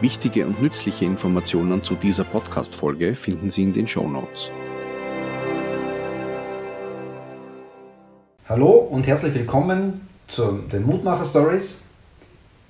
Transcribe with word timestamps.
Wichtige 0.00 0.44
und 0.46 0.60
nützliche 0.60 1.04
Informationen 1.04 1.82
zu 1.82 1.94
dieser 1.94 2.24
Podcast-Folge 2.24 3.14
finden 3.14 3.50
Sie 3.50 3.62
in 3.62 3.72
den 3.72 3.86
Show 3.86 4.08
Notes. 4.08 4.50
Hallo 8.48 8.72
und 8.72 9.06
herzlich 9.06 9.34
willkommen 9.34 10.06
zu 10.26 10.58
den 10.70 10.84
Mutmacher 10.84 11.24
Stories. 11.24 11.84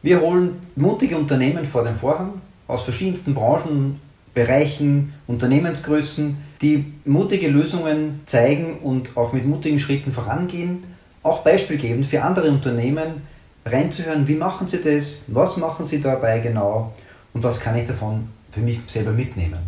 Wir 0.00 0.20
holen 0.20 0.60
mutige 0.76 1.18
Unternehmen 1.18 1.64
vor 1.64 1.82
den 1.82 1.96
Vorhang 1.96 2.40
aus 2.68 2.82
verschiedensten 2.82 3.34
Branchen, 3.34 4.00
Bereichen, 4.32 5.12
Unternehmensgrößen, 5.26 6.36
die 6.62 6.92
mutige 7.04 7.48
Lösungen 7.48 8.20
zeigen 8.26 8.78
und 8.78 9.16
auch 9.16 9.32
mit 9.32 9.44
mutigen 9.44 9.80
Schritten 9.80 10.12
vorangehen, 10.12 10.84
auch 11.24 11.42
beispielgebend 11.42 12.06
für 12.06 12.22
andere 12.22 12.48
Unternehmen 12.48 13.22
reinzuhören, 13.66 14.28
wie 14.28 14.36
machen 14.36 14.68
sie 14.68 14.80
das, 14.80 15.24
was 15.26 15.56
machen 15.56 15.84
sie 15.84 16.00
dabei 16.00 16.38
genau 16.38 16.92
und 17.32 17.42
was 17.42 17.60
kann 17.60 17.76
ich 17.76 17.86
davon 17.86 18.28
für 18.50 18.60
mich 18.60 18.80
selber 18.86 19.12
mitnehmen. 19.12 19.60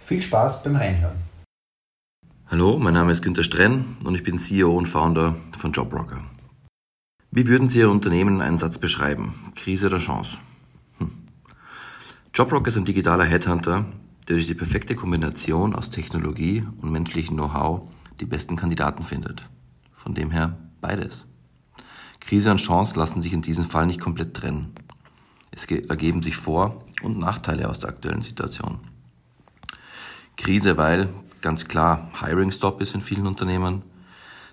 Viel 0.00 0.22
Spaß 0.22 0.62
beim 0.62 0.76
Reinhören. 0.76 1.16
Hallo, 2.48 2.78
mein 2.78 2.94
Name 2.94 3.12
ist 3.12 3.22
Günter 3.22 3.42
Strenn 3.42 3.96
und 4.04 4.14
ich 4.14 4.22
bin 4.22 4.38
CEO 4.38 4.76
und 4.76 4.86
Founder 4.86 5.34
von 5.58 5.72
Jobrocker. 5.72 6.22
Wie 7.32 7.46
würden 7.48 7.68
Sie 7.68 7.80
Ihr 7.80 7.90
Unternehmen 7.90 8.36
in 8.36 8.40
einem 8.40 8.56
Satz 8.56 8.78
beschreiben? 8.78 9.34
Krise 9.56 9.88
oder 9.88 9.98
Chance? 9.98 10.38
Hm. 10.98 11.10
Jobrocker 12.32 12.68
ist 12.68 12.76
ein 12.76 12.84
digitaler 12.84 13.24
Headhunter, 13.24 13.84
der 14.28 14.36
durch 14.36 14.46
die 14.46 14.54
perfekte 14.54 14.94
Kombination 14.94 15.74
aus 15.74 15.90
Technologie 15.90 16.64
und 16.80 16.92
menschlichem 16.92 17.36
Know-how 17.36 17.82
die 18.20 18.26
besten 18.26 18.56
Kandidaten 18.56 19.02
findet. 19.02 19.48
Von 19.92 20.14
dem 20.14 20.30
her 20.30 20.56
beides. 20.80 21.26
Krise 22.20 22.50
und 22.50 22.58
Chance 22.58 22.98
lassen 22.98 23.22
sich 23.22 23.32
in 23.32 23.42
diesem 23.42 23.64
Fall 23.64 23.86
nicht 23.86 24.00
komplett 24.00 24.34
trennen. 24.34 24.72
Es 25.56 25.64
ergeben 25.64 26.22
sich 26.22 26.36
Vor- 26.36 26.84
und 27.02 27.18
Nachteile 27.18 27.70
aus 27.70 27.78
der 27.78 27.88
aktuellen 27.88 28.20
Situation. 28.20 28.78
Krise, 30.36 30.76
weil 30.76 31.08
ganz 31.40 31.66
klar 31.66 32.10
Hiring 32.20 32.52
Stop 32.52 32.82
ist 32.82 32.94
in 32.94 33.00
vielen 33.00 33.26
Unternehmen, 33.26 33.82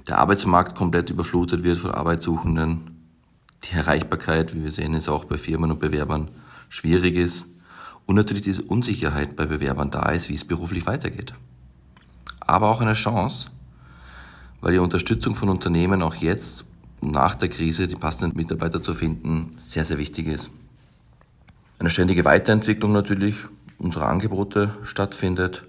der 0.08 0.20
Arbeitsmarkt 0.20 0.76
komplett 0.76 1.10
überflutet 1.10 1.64
wird 1.64 1.78
von 1.78 1.92
Arbeitssuchenden, 1.92 3.10
die 3.66 3.76
Erreichbarkeit, 3.76 4.56
wie 4.56 4.64
wir 4.64 4.72
sehen, 4.72 4.94
ist 4.94 5.10
auch 5.10 5.26
bei 5.26 5.38
Firmen 5.38 5.72
und 5.72 5.80
Bewerbern 5.80 6.30
schwierig 6.70 7.16
ist 7.16 7.48
und 8.06 8.16
natürlich 8.16 8.42
diese 8.42 8.64
Unsicherheit 8.64 9.36
bei 9.36 9.46
Bewerbern 9.46 9.92
da 9.92 10.10
ist, 10.10 10.30
wie 10.30 10.36
es 10.36 10.46
beruflich 10.46 10.86
weitergeht. 10.86 11.34
Aber 12.40 12.70
auch 12.70 12.80
eine 12.80 12.94
Chance, 12.94 13.50
weil 14.62 14.72
die 14.72 14.80
Unterstützung 14.80 15.36
von 15.36 15.50
Unternehmen 15.50 16.02
auch 16.02 16.16
jetzt 16.16 16.64
nach 17.02 17.36
der 17.36 17.50
Krise 17.50 17.90
die 17.90 17.96
passenden 17.96 18.38
Mitarbeiter 18.38 18.82
zu 18.82 18.94
finden 18.94 19.56
sehr, 19.58 19.84
sehr 19.84 19.98
wichtig 19.98 20.28
ist 20.28 20.50
eine 21.80 21.90
ständige 21.90 22.26
Weiterentwicklung 22.26 22.92
natürlich 22.92 23.36
unserer 23.78 24.08
Angebote 24.08 24.76
stattfindet 24.84 25.66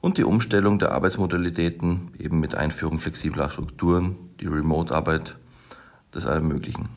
und 0.00 0.18
die 0.18 0.24
Umstellung 0.24 0.78
der 0.78 0.92
Arbeitsmodalitäten 0.92 2.10
eben 2.18 2.40
mit 2.40 2.54
Einführung 2.54 2.98
flexibler 2.98 3.50
Strukturen, 3.50 4.16
die 4.40 4.46
Remote-Arbeit, 4.46 5.36
das 6.10 6.24
ermöglichen. 6.24 6.88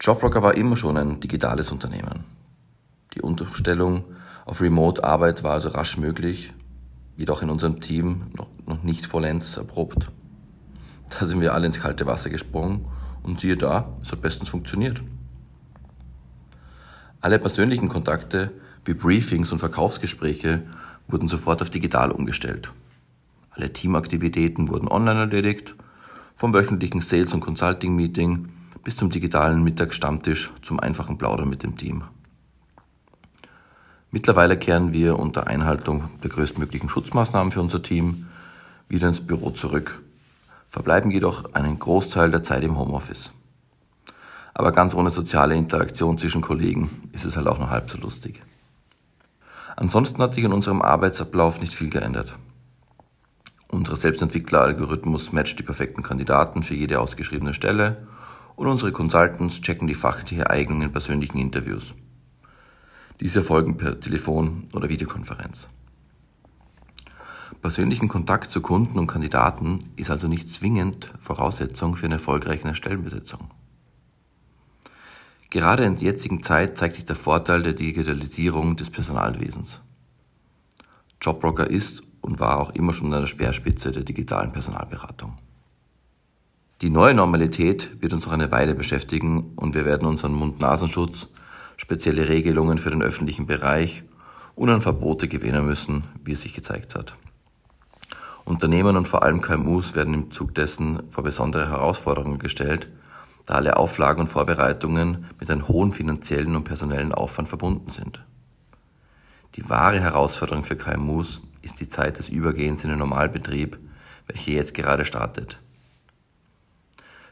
Jobrocker 0.00 0.42
war 0.42 0.56
immer 0.56 0.76
schon 0.76 0.96
ein 0.96 1.20
digitales 1.20 1.70
Unternehmen. 1.70 2.24
Die 3.14 3.20
Umstellung 3.20 4.04
auf 4.44 4.60
Remote-Arbeit 4.60 5.44
war 5.44 5.52
also 5.52 5.68
rasch 5.68 5.96
möglich, 5.96 6.52
jedoch 7.16 7.42
in 7.42 7.50
unserem 7.50 7.80
Team 7.80 8.26
noch, 8.36 8.48
noch 8.66 8.82
nicht 8.82 9.06
vollends 9.06 9.56
erprobt. 9.56 10.10
Da 11.08 11.26
sind 11.26 11.40
wir 11.40 11.54
alle 11.54 11.66
ins 11.66 11.80
kalte 11.80 12.06
Wasser 12.06 12.30
gesprungen 12.30 12.86
und 13.22 13.38
siehe 13.38 13.56
da, 13.56 13.88
es 14.02 14.12
hat 14.12 14.22
bestens 14.22 14.48
funktioniert. 14.48 15.00
Alle 17.22 17.38
persönlichen 17.38 17.88
Kontakte 17.88 18.50
wie 18.84 18.94
Briefings 18.94 19.52
und 19.52 19.58
Verkaufsgespräche 19.58 20.62
wurden 21.06 21.28
sofort 21.28 21.62
auf 21.62 21.70
digital 21.70 22.10
umgestellt. 22.10 22.72
Alle 23.52 23.72
Teamaktivitäten 23.72 24.68
wurden 24.68 24.88
online 24.88 25.20
erledigt, 25.20 25.76
vom 26.34 26.52
wöchentlichen 26.52 27.00
Sales- 27.00 27.32
und 27.32 27.38
Consulting-Meeting 27.38 28.48
bis 28.82 28.96
zum 28.96 29.08
digitalen 29.08 29.62
Mittagsstammtisch 29.62 30.50
zum 30.62 30.80
einfachen 30.80 31.16
Plaudern 31.16 31.48
mit 31.48 31.62
dem 31.62 31.76
Team. 31.76 32.02
Mittlerweile 34.10 34.58
kehren 34.58 34.92
wir 34.92 35.16
unter 35.16 35.46
Einhaltung 35.46 36.08
der 36.24 36.30
größtmöglichen 36.30 36.88
Schutzmaßnahmen 36.88 37.52
für 37.52 37.60
unser 37.60 37.84
Team 37.84 38.26
wieder 38.88 39.06
ins 39.06 39.24
Büro 39.24 39.50
zurück, 39.50 40.02
verbleiben 40.68 41.12
jedoch 41.12 41.54
einen 41.54 41.78
Großteil 41.78 42.32
der 42.32 42.42
Zeit 42.42 42.64
im 42.64 42.76
Homeoffice. 42.76 43.30
Aber 44.54 44.72
ganz 44.72 44.94
ohne 44.94 45.10
soziale 45.10 45.54
Interaktion 45.54 46.18
zwischen 46.18 46.42
Kollegen 46.42 46.90
ist 47.12 47.24
es 47.24 47.36
halt 47.36 47.46
auch 47.46 47.58
noch 47.58 47.70
halb 47.70 47.90
so 47.90 47.98
lustig. 47.98 48.42
Ansonsten 49.76 50.22
hat 50.22 50.34
sich 50.34 50.44
in 50.44 50.52
unserem 50.52 50.82
Arbeitsablauf 50.82 51.60
nicht 51.60 51.74
viel 51.74 51.90
geändert. 51.90 52.34
Unser 53.68 53.96
Selbstentwickler-Algorithmus 53.96 55.32
matcht 55.32 55.58
die 55.58 55.62
perfekten 55.62 56.02
Kandidaten 56.02 56.62
für 56.62 56.74
jede 56.74 57.00
ausgeschriebene 57.00 57.54
Stelle 57.54 58.06
und 58.54 58.66
unsere 58.66 58.92
Consultants 58.92 59.62
checken 59.62 59.88
die 59.88 59.94
fachliche 59.94 60.50
Eignung 60.50 60.82
in 60.82 60.92
persönlichen 60.92 61.38
Interviews. 61.38 61.94
Diese 63.20 63.38
erfolgen 63.38 63.78
per 63.78 63.98
Telefon 63.98 64.68
oder 64.74 64.90
Videokonferenz. 64.90 65.68
Persönlichen 67.62 68.08
Kontakt 68.08 68.50
zu 68.50 68.60
Kunden 68.60 68.98
und 68.98 69.06
Kandidaten 69.06 69.78
ist 69.96 70.10
also 70.10 70.28
nicht 70.28 70.48
zwingend 70.48 71.12
Voraussetzung 71.20 71.96
für 71.96 72.06
eine 72.06 72.16
erfolgreiche 72.16 72.74
Stellenbesetzung. 72.74 73.50
Gerade 75.52 75.84
in 75.84 75.96
der 75.96 76.04
jetzigen 76.04 76.42
Zeit 76.42 76.78
zeigt 76.78 76.94
sich 76.94 77.04
der 77.04 77.14
Vorteil 77.14 77.62
der 77.62 77.74
Digitalisierung 77.74 78.74
des 78.74 78.88
Personalwesens. 78.88 79.82
Jobbroker 81.20 81.68
ist 81.68 82.02
und 82.22 82.40
war 82.40 82.58
auch 82.58 82.70
immer 82.70 82.94
schon 82.94 83.12
an 83.12 83.20
der 83.20 83.26
Speerspitze 83.26 83.90
der 83.90 84.02
digitalen 84.02 84.50
Personalberatung. 84.50 85.36
Die 86.80 86.88
neue 86.88 87.12
Normalität 87.12 88.00
wird 88.00 88.14
uns 88.14 88.24
noch 88.24 88.32
eine 88.32 88.50
Weile 88.50 88.74
beschäftigen 88.74 89.52
und 89.56 89.74
wir 89.74 89.84
werden 89.84 90.08
unseren 90.08 90.32
Mund-Nasenschutz, 90.32 91.28
spezielle 91.76 92.30
Regelungen 92.30 92.78
für 92.78 92.88
den 92.88 93.02
öffentlichen 93.02 93.46
Bereich 93.46 94.04
und 94.54 94.70
an 94.70 94.80
Verbote 94.80 95.28
gewähren 95.28 95.66
müssen, 95.66 96.04
wie 96.24 96.32
es 96.32 96.40
sich 96.40 96.54
gezeigt 96.54 96.94
hat. 96.94 97.14
Unternehmen 98.46 98.96
und 98.96 99.06
vor 99.06 99.22
allem 99.22 99.42
KMUs 99.42 99.94
werden 99.94 100.14
im 100.14 100.30
Zug 100.30 100.54
dessen 100.54 101.02
vor 101.10 101.24
besondere 101.24 101.68
Herausforderungen 101.68 102.38
gestellt, 102.38 102.88
da 103.46 103.54
alle 103.54 103.76
Auflagen 103.76 104.20
und 104.20 104.26
Vorbereitungen 104.28 105.26
mit 105.40 105.50
einem 105.50 105.68
hohen 105.68 105.92
finanziellen 105.92 106.56
und 106.56 106.64
personellen 106.64 107.12
Aufwand 107.12 107.48
verbunden 107.48 107.90
sind. 107.90 108.24
Die 109.56 109.68
wahre 109.68 110.00
Herausforderung 110.00 110.64
für 110.64 110.76
KMUs 110.76 111.42
ist 111.60 111.80
die 111.80 111.88
Zeit 111.88 112.18
des 112.18 112.28
Übergehens 112.28 112.84
in 112.84 112.90
den 112.90 112.98
Normalbetrieb, 112.98 113.78
welche 114.26 114.52
jetzt 114.52 114.74
gerade 114.74 115.04
startet. 115.04 115.58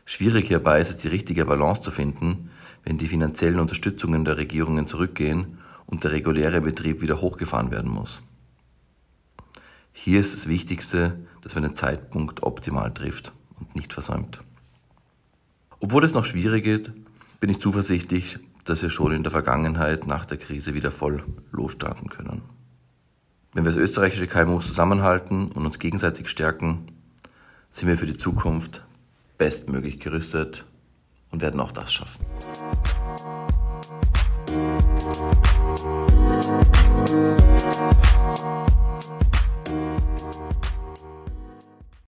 Schwierig 0.04 0.48
hierbei 0.48 0.80
ist 0.80 0.90
es, 0.90 0.96
die 0.98 1.08
richtige 1.08 1.44
Balance 1.44 1.82
zu 1.82 1.90
finden, 1.90 2.50
wenn 2.84 2.98
die 2.98 3.06
finanziellen 3.06 3.60
Unterstützungen 3.60 4.24
der 4.24 4.38
Regierungen 4.38 4.86
zurückgehen 4.86 5.58
und 5.86 6.04
der 6.04 6.12
reguläre 6.12 6.60
Betrieb 6.60 7.00
wieder 7.00 7.20
hochgefahren 7.20 7.70
werden 7.70 7.90
muss. 7.90 8.22
Hier 9.92 10.20
ist 10.20 10.34
das 10.34 10.48
Wichtigste, 10.48 11.18
dass 11.42 11.54
man 11.54 11.64
den 11.64 11.74
Zeitpunkt 11.74 12.42
optimal 12.42 12.92
trifft 12.92 13.32
und 13.58 13.74
nicht 13.76 13.92
versäumt. 13.92 14.40
Obwohl 15.80 16.04
es 16.04 16.12
noch 16.12 16.26
schwierig 16.26 16.62
geht, 16.64 16.92
bin 17.40 17.48
ich 17.48 17.58
zuversichtlich, 17.58 18.38
dass 18.64 18.82
wir 18.82 18.90
schon 18.90 19.12
in 19.12 19.22
der 19.22 19.32
Vergangenheit 19.32 20.06
nach 20.06 20.26
der 20.26 20.36
Krise 20.36 20.74
wieder 20.74 20.90
voll 20.90 21.24
losstarten 21.52 22.10
können. 22.10 22.42
Wenn 23.54 23.64
wir 23.64 23.72
das 23.72 23.80
österreichische 23.80 24.26
KMU 24.26 24.60
zusammenhalten 24.60 25.50
und 25.50 25.64
uns 25.64 25.78
gegenseitig 25.78 26.28
stärken, 26.28 26.86
sind 27.70 27.88
wir 27.88 27.96
für 27.96 28.06
die 28.06 28.16
Zukunft 28.16 28.84
bestmöglich 29.38 29.98
gerüstet 30.00 30.66
und 31.30 31.40
werden 31.40 31.60
auch 31.60 31.72
das 31.72 31.92
schaffen. 31.92 32.26